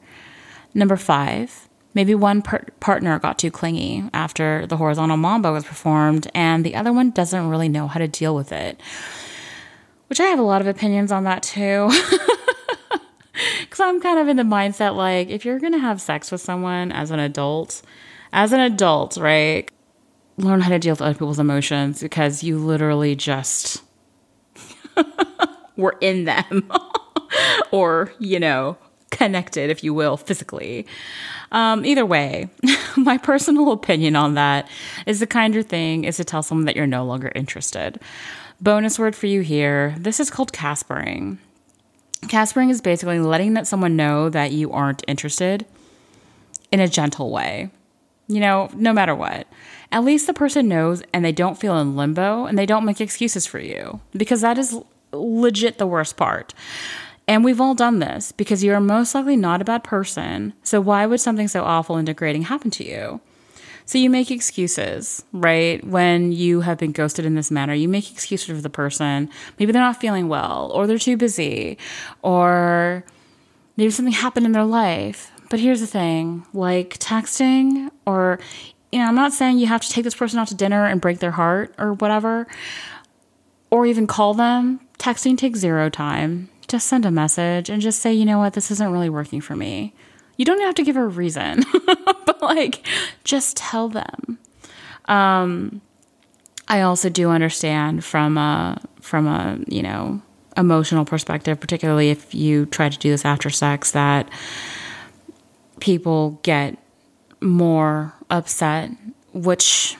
Number 0.75 0.97
five, 0.97 1.67
maybe 1.95 2.13
one 2.13 2.43
per- 2.43 2.65
partner 2.79 3.17
got 3.17 3.39
too 3.39 3.49
clingy 3.49 4.07
after 4.13 4.67
the 4.67 4.77
horizontal 4.77 5.17
mambo 5.17 5.53
was 5.53 5.63
performed 5.63 6.29
and 6.35 6.63
the 6.63 6.75
other 6.75 6.93
one 6.93 7.09
doesn't 7.09 7.49
really 7.49 7.69
know 7.69 7.87
how 7.87 7.99
to 7.99 8.07
deal 8.07 8.35
with 8.35 8.51
it. 8.51 8.79
Which 10.09 10.19
I 10.19 10.25
have 10.25 10.37
a 10.37 10.43
lot 10.43 10.61
of 10.61 10.67
opinions 10.67 11.11
on 11.11 11.23
that 11.23 11.41
too. 11.41 11.89
Because 13.59 13.79
I'm 13.79 13.99
kind 13.99 14.19
of 14.19 14.27
in 14.27 14.37
the 14.37 14.43
mindset 14.43 14.95
like, 14.95 15.29
if 15.29 15.43
you're 15.43 15.59
going 15.59 15.73
to 15.73 15.79
have 15.79 15.99
sex 16.01 16.31
with 16.31 16.41
someone 16.41 16.91
as 16.91 17.11
an 17.11 17.19
adult, 17.19 17.81
as 18.35 18.51
an 18.51 18.59
adult, 18.59 19.15
right? 19.15 19.71
Learn 20.37 20.59
how 20.59 20.69
to 20.69 20.77
deal 20.77 20.91
with 20.91 21.01
other 21.01 21.13
people's 21.13 21.39
emotions 21.39 22.01
because 22.01 22.43
you 22.43 22.59
literally 22.59 23.15
just 23.15 23.81
were 25.77 25.95
in 26.01 26.25
them 26.25 26.69
or, 27.71 28.13
you 28.19 28.37
know, 28.37 28.77
connected, 29.09 29.69
if 29.69 29.85
you 29.85 29.93
will, 29.93 30.17
physically. 30.17 30.85
Um, 31.53 31.85
either 31.85 32.05
way, 32.05 32.49
my 32.97 33.17
personal 33.17 33.71
opinion 33.71 34.17
on 34.17 34.33
that 34.33 34.67
is 35.05 35.21
the 35.21 35.27
kinder 35.27 35.63
thing 35.63 36.03
is 36.03 36.17
to 36.17 36.25
tell 36.25 36.43
someone 36.43 36.65
that 36.65 36.75
you're 36.75 36.85
no 36.85 37.05
longer 37.05 37.31
interested. 37.35 38.01
Bonus 38.59 38.99
word 38.99 39.15
for 39.15 39.27
you 39.27 39.41
here 39.41 39.95
this 39.97 40.19
is 40.19 40.29
called 40.29 40.51
caspering. 40.51 41.37
Caspering 42.23 42.69
is 42.69 42.81
basically 42.81 43.19
letting 43.19 43.53
that 43.53 43.67
someone 43.67 43.95
know 43.95 44.27
that 44.27 44.51
you 44.51 44.73
aren't 44.73 45.05
interested 45.07 45.65
in 46.69 46.81
a 46.81 46.87
gentle 46.89 47.31
way 47.31 47.69
you 48.27 48.39
know, 48.39 48.69
no 48.73 48.93
matter 48.93 49.15
what. 49.15 49.47
At 49.91 50.03
least 50.03 50.27
the 50.27 50.33
person 50.33 50.67
knows 50.67 51.03
and 51.13 51.23
they 51.23 51.31
don't 51.31 51.59
feel 51.59 51.77
in 51.77 51.95
limbo 51.95 52.45
and 52.45 52.57
they 52.57 52.65
don't 52.65 52.85
make 52.85 52.99
excuses 52.99 53.45
for 53.45 53.59
you 53.59 53.99
because 54.13 54.41
that 54.41 54.57
is 54.57 54.77
legit 55.11 55.77
the 55.77 55.87
worst 55.87 56.17
part. 56.17 56.53
And 57.27 57.43
we've 57.43 57.61
all 57.61 57.75
done 57.75 57.99
this 57.99 58.31
because 58.31 58.63
you 58.63 58.73
are 58.73 58.81
most 58.81 59.15
likely 59.15 59.35
not 59.35 59.61
a 59.61 59.65
bad 59.65 59.83
person. 59.83 60.53
So 60.63 60.79
why 60.79 61.05
would 61.05 61.19
something 61.19 61.47
so 61.47 61.63
awful 61.63 61.95
and 61.95 62.05
degrading 62.05 62.43
happen 62.43 62.71
to 62.71 62.85
you? 62.85 63.21
So 63.87 63.99
you 63.99 64.09
make 64.09 64.31
excuses, 64.31 65.23
right? 65.31 65.83
When 65.85 66.31
you 66.31 66.61
have 66.61 66.79
been 66.79 66.91
ghosted 66.91 67.25
in 67.25 67.35
this 67.35 67.51
manner, 67.51 67.73
you 67.73 67.87
make 67.87 68.11
excuses 68.11 68.47
for 68.47 68.61
the 68.61 68.69
person. 68.69 69.29
Maybe 69.59 69.71
they're 69.71 69.81
not 69.81 70.01
feeling 70.01 70.27
well, 70.27 70.71
or 70.73 70.87
they're 70.87 70.97
too 70.97 71.17
busy, 71.17 71.77
or 72.23 73.05
maybe 73.77 73.91
something 73.91 74.13
happened 74.13 74.47
in 74.47 74.53
their 74.53 74.65
life. 74.65 75.31
But 75.55 75.61
here's 75.61 75.79
the 75.79 75.87
thing 75.87 76.45
like 76.51 76.99
texting, 76.99 77.89
or, 78.05 78.39
you 78.91 78.99
know, 78.99 79.05
I'm 79.05 79.15
not 79.15 79.31
saying 79.31 79.57
you 79.57 79.67
have 79.67 79.79
to 79.83 79.89
take 79.89 80.03
this 80.03 80.13
person 80.13 80.37
out 80.37 80.49
to 80.49 80.53
dinner 80.53 80.85
and 80.85 80.99
break 80.99 81.19
their 81.19 81.31
heart 81.31 81.73
or 81.77 81.93
whatever, 81.93 82.45
or 83.69 83.85
even 83.85 84.05
call 84.05 84.33
them. 84.33 84.81
Texting 84.99 85.37
takes 85.37 85.59
zero 85.59 85.89
time. 85.89 86.49
Just 86.67 86.87
send 86.87 87.05
a 87.05 87.09
message 87.09 87.69
and 87.69 87.81
just 87.81 88.01
say, 88.01 88.13
you 88.13 88.25
know 88.25 88.37
what, 88.37 88.51
this 88.51 88.69
isn't 88.69 88.91
really 88.91 89.09
working 89.09 89.39
for 89.39 89.55
me. 89.55 89.93
You 90.35 90.43
don't 90.43 90.59
have 90.59 90.75
to 90.75 90.83
give 90.83 90.97
a 90.97 91.07
reason, 91.07 91.63
but 92.25 92.41
like, 92.41 92.85
just 93.23 93.55
tell 93.55 93.87
them. 93.87 94.37
Um, 95.05 95.79
I 96.67 96.81
also 96.81 97.07
do 97.07 97.29
understand 97.29 98.03
from 98.03 98.37
a 98.37 98.81
from 98.99 99.25
a 99.25 99.57
you 99.69 99.83
know 99.83 100.21
emotional 100.57 101.05
perspective, 101.05 101.61
particularly 101.61 102.09
if 102.09 102.35
you 102.35 102.65
try 102.65 102.89
to 102.89 102.99
do 102.99 103.09
this 103.09 103.23
after 103.23 103.49
sex, 103.49 103.91
that 103.91 104.29
people 105.85 106.39
get 106.41 106.79
more 107.41 108.11
upset, 108.31 108.89
which 109.33 109.95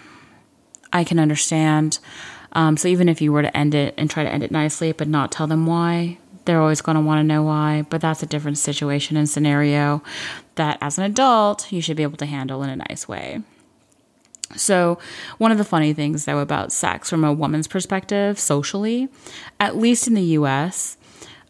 I 0.92 1.04
can 1.04 1.20
understand. 1.20 2.00
Um, 2.54 2.76
so 2.76 2.88
even 2.88 3.08
if 3.08 3.22
you 3.22 3.32
were 3.32 3.44
to 3.44 3.56
end 3.56 3.76
it 3.76 3.94
and 3.96 4.10
try 4.10 4.24
to 4.24 4.30
end 4.30 4.42
it 4.42 4.50
nicely, 4.50 4.94
but 4.94 5.08
not 5.08 5.32
tell 5.32 5.46
them 5.46 5.68
why, 5.68 6.18
they're 6.46 6.60
always 6.60 6.82
going 6.82 6.96
to 6.96 7.02
want 7.02 7.20
to 7.20 7.24
know 7.24 7.44
why. 7.44 7.86
But 7.88 8.02
that's 8.02 8.24
a 8.24 8.26
different 8.26 8.58
situation 8.58 9.16
and 9.16 9.30
scenario 9.30 10.02
that, 10.56 10.80
as 10.82 10.98
an 10.98 11.04
adult, 11.04 11.72
you 11.72 11.82
should 11.82 11.98
be 11.98 12.04
able 12.04 12.18
to 12.18 12.26
handle 12.26 12.64
in 12.64 12.72
a 12.72 12.78
nice 12.78 13.08
way. 13.08 13.44
So, 14.56 14.98
one 15.38 15.52
of 15.52 15.60
the 15.60 15.64
funny 15.64 15.94
things, 15.94 16.26
though, 16.26 16.40
about 16.40 16.72
sex 16.72 17.12
from 17.12 17.24
a 17.24 17.32
woman's 17.32 17.68
perspective, 17.68 18.40
socially, 18.40 19.08
at 19.60 19.78
least 19.78 20.08
in 20.08 20.16
the 20.16 20.34
US, 20.40 20.98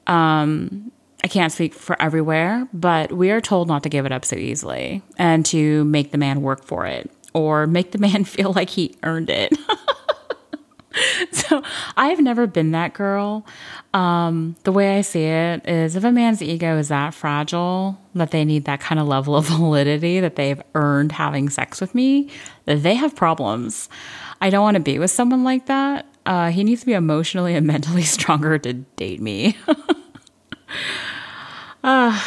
um, 0.08 0.92
I 1.26 1.28
can't 1.28 1.52
speak 1.52 1.74
for 1.74 2.00
everywhere, 2.00 2.70
but 2.72 3.12
we 3.12 3.32
are 3.32 3.42
told 3.42 3.68
not 3.68 3.82
to 3.82 3.90
give 3.90 4.06
it 4.06 4.12
up 4.12 4.24
so 4.24 4.36
easily 4.36 5.02
and 5.18 5.44
to 5.48 5.84
make 5.86 6.12
the 6.12 6.20
man 6.20 6.44
work 6.44 6.64
for 6.64 6.86
it 6.86 7.10
or 7.34 7.66
make 7.66 7.94
the 7.94 7.98
man 8.08 8.26
feel 8.26 8.54
like 8.54 8.70
he 8.70 8.96
earned 9.02 9.32
it. 9.32 9.58
so 11.32 11.64
I've 11.98 12.20
never 12.20 12.46
been 12.46 12.74
that 12.74 12.94
girl. 12.94 13.44
Um, 13.92 14.56
the 14.66 14.72
way 14.72 15.00
I 15.00 15.02
see 15.02 15.24
it 15.24 15.68
is 15.68 15.96
if 15.96 16.04
a 16.04 16.12
man's 16.12 16.44
ego 16.44 16.78
is 16.78 16.90
that 16.90 17.16
fragile 17.16 18.00
that 18.14 18.30
they 18.30 18.46
need 18.46 18.66
that 18.66 18.80
kind 18.80 19.02
of 19.02 19.08
level 19.08 19.36
of 19.36 19.46
validity 19.48 20.20
that 20.20 20.36
they've 20.36 20.62
earned 20.76 21.12
having 21.12 21.50
sex 21.50 21.82
with 21.82 21.96
me, 21.96 22.30
they 22.66 22.94
have 22.94 23.16
problems. 23.16 23.90
I 24.42 24.52
don't 24.52 24.62
want 24.62 24.76
to 24.76 24.80
be 24.80 25.00
with 25.00 25.10
someone 25.10 25.44
like 25.44 25.66
that. 25.66 26.06
Uh, 26.28 26.52
he 26.52 26.64
needs 26.64 26.82
to 26.82 26.86
be 26.86 26.94
emotionally 26.94 27.56
and 27.56 27.66
mentally 27.66 28.04
stronger 28.04 28.60
to 28.60 28.74
date 28.74 29.24
me. 29.24 29.58
Uh, 31.86 32.20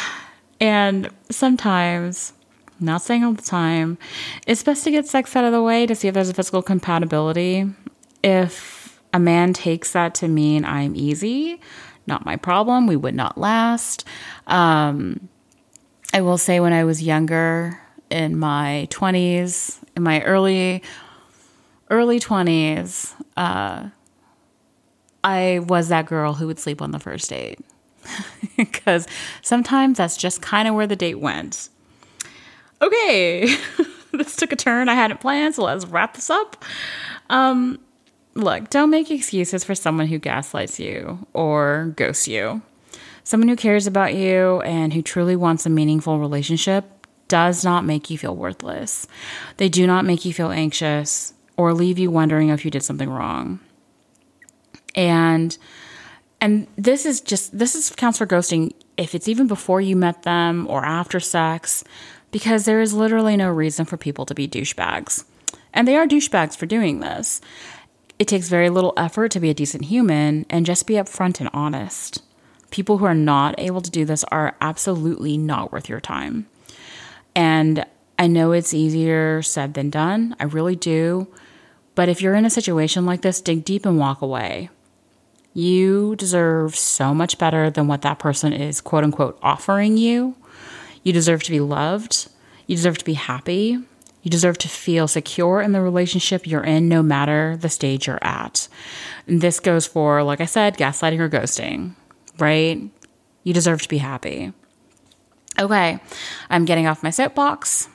and 0.61 1.09
sometimes, 1.29 2.31
not 2.79 3.01
saying 3.01 3.25
all 3.25 3.33
the 3.33 3.41
time, 3.41 3.97
it's 4.47 4.63
best 4.63 4.85
to 4.85 4.91
get 4.91 5.05
sex 5.05 5.35
out 5.35 5.43
of 5.43 5.51
the 5.51 5.61
way 5.61 5.85
to 5.85 5.93
see 5.93 6.07
if 6.07 6.13
there's 6.13 6.29
a 6.29 6.33
physical 6.33 6.61
compatibility. 6.61 7.69
If 8.23 9.01
a 9.13 9.19
man 9.19 9.51
takes 9.51 9.91
that 9.91 10.15
to 10.15 10.29
mean 10.29 10.63
I'm 10.63 10.95
easy, 10.95 11.59
not 12.07 12.23
my 12.23 12.37
problem, 12.37 12.87
we 12.87 12.95
would 12.95 13.15
not 13.15 13.37
last. 13.37 14.05
Um, 14.47 15.27
I 16.13 16.21
will 16.21 16.37
say 16.37 16.61
when 16.61 16.71
I 16.71 16.85
was 16.85 17.03
younger, 17.03 17.81
in 18.09 18.39
my 18.39 18.87
20s, 18.91 19.79
in 19.97 20.03
my 20.03 20.21
early 20.21 20.81
early 21.89 22.21
20s, 22.21 23.13
uh, 23.35 23.89
I 25.21 25.59
was 25.67 25.89
that 25.89 26.05
girl 26.05 26.35
who 26.35 26.47
would 26.47 26.59
sleep 26.59 26.81
on 26.81 26.91
the 26.91 26.99
first 26.99 27.29
date 27.29 27.59
because 28.57 29.07
sometimes 29.41 29.97
that's 29.97 30.17
just 30.17 30.41
kind 30.41 30.67
of 30.67 30.75
where 30.75 30.87
the 30.87 30.95
date 30.95 31.19
went. 31.19 31.69
Okay, 32.81 33.55
this 34.13 34.35
took 34.35 34.51
a 34.51 34.55
turn 34.55 34.89
I 34.89 34.95
hadn't 34.95 35.19
planned, 35.19 35.55
so 35.55 35.63
let's 35.63 35.85
wrap 35.85 36.13
this 36.13 36.29
up. 36.29 36.63
Um, 37.29 37.79
look, 38.35 38.69
don't 38.69 38.89
make 38.89 39.11
excuses 39.11 39.63
for 39.63 39.75
someone 39.75 40.07
who 40.07 40.17
gaslights 40.17 40.79
you 40.79 41.27
or 41.33 41.93
ghosts 41.95 42.27
you. 42.27 42.61
Someone 43.23 43.49
who 43.49 43.55
cares 43.55 43.85
about 43.85 44.15
you 44.15 44.61
and 44.61 44.93
who 44.93 45.01
truly 45.01 45.35
wants 45.35 45.65
a 45.65 45.69
meaningful 45.69 46.19
relationship 46.19 46.85
does 47.27 47.63
not 47.63 47.85
make 47.85 48.09
you 48.09 48.17
feel 48.17 48.35
worthless. 48.35 49.07
They 49.57 49.69
do 49.69 49.85
not 49.85 50.03
make 50.03 50.25
you 50.25 50.33
feel 50.33 50.49
anxious 50.49 51.33
or 51.55 51.73
leave 51.73 51.99
you 51.99 52.09
wondering 52.09 52.49
if 52.49 52.65
you 52.65 52.71
did 52.71 52.83
something 52.83 53.09
wrong. 53.09 53.59
And 54.95 55.55
and 56.41 56.67
this 56.77 57.05
is 57.05 57.21
just 57.21 57.57
this 57.57 57.75
is 57.75 57.89
counts 57.95 58.17
for 58.17 58.27
ghosting 58.27 58.71
if 58.97 59.15
it's 59.15 59.27
even 59.27 59.47
before 59.47 59.81
you 59.81 59.95
met 59.95 60.23
them 60.23 60.67
or 60.69 60.85
after 60.85 61.19
sex, 61.19 61.83
because 62.31 62.65
there 62.65 62.81
is 62.81 62.93
literally 62.93 63.37
no 63.37 63.49
reason 63.49 63.85
for 63.85 63.97
people 63.97 64.25
to 64.25 64.35
be 64.35 64.47
douchebags. 64.47 65.23
And 65.73 65.87
they 65.87 65.95
are 65.95 66.07
douchebags 66.07 66.57
for 66.57 66.65
doing 66.65 66.99
this. 66.99 67.41
It 68.17 68.27
takes 68.27 68.49
very 68.49 68.69
little 68.69 68.93
effort 68.97 69.31
to 69.31 69.39
be 69.39 69.49
a 69.49 69.53
decent 69.53 69.85
human 69.85 70.45
and 70.49 70.65
just 70.65 70.87
be 70.87 70.95
upfront 70.95 71.39
and 71.39 71.49
honest. 71.53 72.21
People 72.71 72.97
who 72.97 73.05
are 73.05 73.15
not 73.15 73.55
able 73.57 73.81
to 73.81 73.89
do 73.89 74.05
this 74.05 74.23
are 74.25 74.55
absolutely 74.59 75.37
not 75.37 75.71
worth 75.71 75.87
your 75.89 76.01
time. 76.01 76.47
And 77.35 77.85
I 78.17 78.27
know 78.27 78.51
it's 78.51 78.73
easier 78.73 79.41
said 79.41 79.73
than 79.73 79.89
done. 79.89 80.35
I 80.39 80.43
really 80.43 80.75
do. 80.75 81.27
But 81.95 82.09
if 82.09 82.21
you're 82.21 82.35
in 82.35 82.45
a 82.45 82.49
situation 82.49 83.05
like 83.05 83.21
this, 83.21 83.41
dig 83.41 83.63
deep 83.63 83.85
and 83.85 83.97
walk 83.97 84.21
away. 84.21 84.69
You 85.53 86.15
deserve 86.15 86.75
so 86.75 87.13
much 87.13 87.37
better 87.37 87.69
than 87.69 87.87
what 87.87 88.03
that 88.03 88.19
person 88.19 88.53
is, 88.53 88.81
quote 88.81 89.03
unquote, 89.03 89.39
offering 89.41 89.97
you. 89.97 90.35
You 91.03 91.13
deserve 91.13 91.43
to 91.43 91.51
be 91.51 91.59
loved. 91.59 92.29
You 92.67 92.75
deserve 92.75 92.97
to 92.99 93.05
be 93.05 93.15
happy. 93.15 93.79
You 94.21 94.29
deserve 94.29 94.57
to 94.59 94.67
feel 94.67 95.07
secure 95.07 95.61
in 95.61 95.71
the 95.71 95.81
relationship 95.81 96.45
you're 96.45 96.63
in, 96.63 96.89
no 96.89 97.01
matter 97.01 97.57
the 97.57 97.69
stage 97.69 98.05
you're 98.05 98.23
at. 98.23 98.67
And 99.27 99.41
this 99.41 99.59
goes 99.59 99.87
for, 99.87 100.23
like 100.23 100.41
I 100.41 100.45
said, 100.45 100.77
gaslighting 100.77 101.19
or 101.19 101.29
ghosting, 101.29 101.95
right? 102.37 102.81
You 103.43 103.53
deserve 103.53 103.81
to 103.81 103.89
be 103.89 103.97
happy. 103.97 104.51
Okay, 105.57 105.99
I'm 106.49 106.65
getting 106.65 106.85
off 106.85 107.01
my 107.01 107.09
soapbox. 107.09 107.89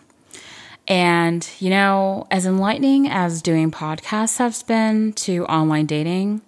And, 0.89 1.49
you 1.61 1.71
know, 1.71 2.27
as 2.31 2.47
enlightening 2.47 3.09
as 3.09 3.41
doing 3.41 3.71
podcasts 3.71 4.39
has 4.39 4.63
been 4.63 5.13
to 5.15 5.47
online 5.47 5.87
dating, 5.87 6.43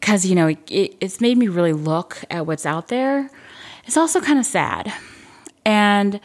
because, 0.00 0.26
you 0.26 0.34
know, 0.34 0.48
it, 0.48 0.96
it's 1.00 1.22
made 1.22 1.38
me 1.38 1.48
really 1.48 1.72
look 1.72 2.22
at 2.30 2.46
what's 2.46 2.66
out 2.66 2.88
there, 2.88 3.30
it's 3.86 3.96
also 3.96 4.20
kind 4.20 4.38
of 4.38 4.44
sad. 4.44 4.92
And 5.64 6.20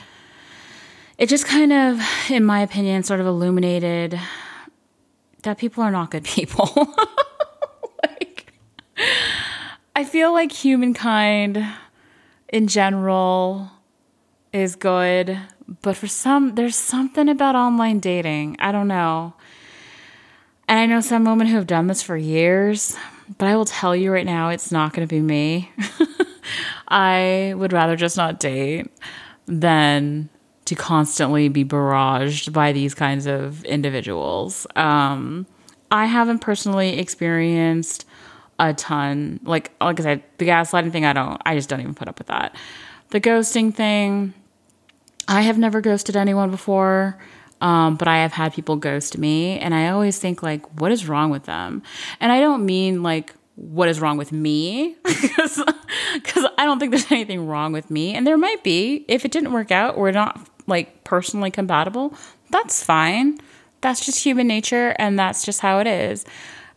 it 1.18 1.30
just 1.30 1.46
kind 1.46 1.72
of, 1.72 2.01
in 2.30 2.44
my 2.44 2.60
opinion, 2.60 3.04
sort 3.04 3.22
of 3.22 3.28
illuminated 3.28 4.20
that 5.44 5.58
people 5.58 5.84
are 5.84 5.92
not 5.92 6.12
good 6.12 6.25
people. 6.25 6.70
like, 8.04 8.51
I 9.96 10.04
feel 10.04 10.34
like 10.34 10.51
humankind 10.51 11.66
in 12.50 12.68
general 12.68 13.72
is 14.51 14.75
good, 14.75 15.40
but 15.82 15.96
for 15.96 16.08
some, 16.08 16.56
there's 16.56 16.75
something 16.75 17.30
about 17.30 17.56
online 17.56 18.00
dating. 18.00 18.58
I 18.60 18.74
don't 18.74 18.90
know. 18.90 19.34
And 20.68 20.78
I 20.78 20.86
know 20.86 21.00
some 21.00 21.24
women 21.24 21.48
who 21.48 21.56
have 21.56 21.68
done 21.68 21.88
this 21.88 22.04
for 22.04 22.18
years, 22.18 22.98
but 23.38 23.47
I 23.47 23.55
will 23.55 23.65
tell 23.65 23.95
you 23.95 24.11
right 24.11 24.25
now, 24.25 24.50
it's 24.50 24.71
not 24.71 24.93
going 24.93 25.07
to 25.07 25.13
be 25.13 25.21
me. 25.21 25.71
I 26.88 27.53
would 27.55 27.73
rather 27.73 27.95
just 27.95 28.17
not 28.17 28.39
date 28.39 28.88
than 29.45 30.29
to 30.65 30.75
constantly 30.75 31.50
be 31.50 31.65
barraged 31.65 32.53
by 32.53 32.71
these 32.71 32.93
kinds 32.93 33.25
of 33.25 33.63
individuals. 33.65 34.67
Um, 34.75 35.45
I 35.91 36.05
haven't 36.05 36.39
personally 36.39 37.00
experienced 37.00 38.05
a 38.59 38.73
ton. 38.73 39.39
Like 39.43 39.71
like 39.81 40.00
I 40.00 40.03
said, 40.03 40.23
the 40.38 40.45
gaslighting 40.45 40.91
thing, 40.91 41.05
I 41.05 41.13
don't. 41.13 41.41
I 41.45 41.55
just 41.55 41.69
don't 41.69 41.81
even 41.81 41.95
put 41.95 42.07
up 42.07 42.17
with 42.19 42.27
that. 42.27 42.55
The 43.09 43.19
ghosting 43.19 43.73
thing, 43.73 44.33
I 45.27 45.41
have 45.41 45.57
never 45.57 45.81
ghosted 45.81 46.15
anyone 46.15 46.51
before. 46.51 47.17
Um, 47.62 47.96
but 47.96 48.08
I 48.08 48.18
have 48.18 48.34
had 48.34 48.53
people 48.53 48.75
ghost 48.75 49.18
me, 49.18 49.60
and 49.60 49.74
I 49.74 49.89
always 49.89 50.20
think 50.20 50.44
like, 50.44 50.65
what 50.80 50.91
is 50.91 51.08
wrong 51.08 51.30
with 51.30 51.44
them? 51.44 51.84
And 52.20 52.32
I 52.32 52.39
don't 52.39 52.65
mean 52.65 53.03
like 53.03 53.34
what 53.56 53.88
is 53.88 54.01
wrong 54.01 54.18
with 54.18 54.32
me 54.32 54.96
because 55.03 55.60
I 56.58 56.65
don't 56.65 56.80
think 56.80 56.91
there's 56.91 57.12
anything 57.12 57.48
wrong 57.48 57.72
with 57.72 57.89
me, 57.91 58.15
and 58.15 58.25
there 58.25 58.38
might 58.38 58.63
be 58.63 59.06
if 59.08 59.25
it 59.25 59.32
didn't 59.32 59.53
work 59.53 59.72
out. 59.72 59.98
We're 59.98 60.12
not 60.12 60.48
like 60.68 61.03
personally 61.03 61.51
compatible. 61.51 62.15
That's 62.50 62.84
fine. 62.84 63.39
That's 63.82 64.06
just 64.06 64.24
human 64.24 64.48
nature, 64.48 64.96
and 64.98 65.18
that's 65.18 65.46
just 65.46 65.62
how 65.62 65.80
it 65.80 65.88
is. 65.88 66.25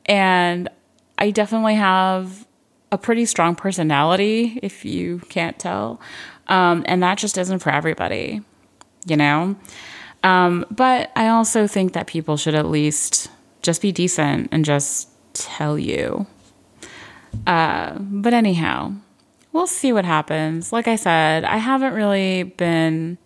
And 0.06 0.68
I 1.18 1.30
definitely 1.30 1.74
have 1.74 2.46
a 2.92 2.98
pretty 2.98 3.26
strong 3.26 3.56
personality, 3.56 4.58
if 4.62 4.84
you 4.84 5.18
can't 5.28 5.58
tell. 5.58 6.00
Um, 6.48 6.84
and 6.86 7.02
that 7.02 7.18
just 7.18 7.36
isn't 7.38 7.58
for 7.58 7.70
everybody, 7.70 8.42
you 9.06 9.16
know? 9.16 9.56
Um, 10.24 10.64
but 10.70 11.12
I 11.14 11.28
also 11.28 11.66
think 11.66 11.92
that 11.92 12.06
people 12.06 12.36
should 12.36 12.54
at 12.54 12.66
least 12.66 13.30
just 13.62 13.82
be 13.82 13.92
decent 13.92 14.48
and 14.50 14.64
just 14.64 15.08
tell 15.34 15.78
you. 15.78 16.26
Uh, 17.46 17.98
but 17.98 18.32
anyhow, 18.32 18.94
we'll 19.52 19.66
see 19.66 19.92
what 19.92 20.06
happens. 20.06 20.72
Like 20.72 20.88
I 20.88 20.96
said, 20.96 21.44
I 21.44 21.58
haven't 21.58 21.92
really 21.92 22.42
been. 22.42 23.18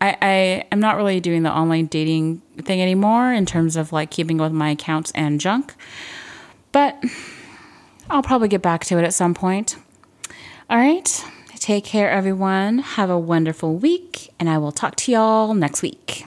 I, 0.00 0.16
I 0.22 0.66
am 0.72 0.80
not 0.80 0.96
really 0.96 1.20
doing 1.20 1.42
the 1.42 1.52
online 1.52 1.86
dating 1.86 2.42
thing 2.58 2.80
anymore 2.80 3.32
in 3.32 3.44
terms 3.44 3.76
of 3.76 3.92
like 3.92 4.10
keeping 4.10 4.38
with 4.38 4.52
my 4.52 4.70
accounts 4.70 5.10
and 5.12 5.40
junk. 5.40 5.74
But 6.70 7.02
I'll 8.08 8.22
probably 8.22 8.48
get 8.48 8.62
back 8.62 8.84
to 8.86 8.98
it 8.98 9.04
at 9.04 9.14
some 9.14 9.34
point. 9.34 9.76
All 10.70 10.76
right. 10.76 11.24
Take 11.62 11.84
care, 11.84 12.10
everyone. 12.10 12.80
Have 12.80 13.08
a 13.08 13.16
wonderful 13.16 13.76
week, 13.76 14.34
and 14.40 14.50
I 14.50 14.58
will 14.58 14.72
talk 14.72 14.96
to 14.96 15.12
y'all 15.12 15.54
next 15.54 15.80
week. 15.80 16.26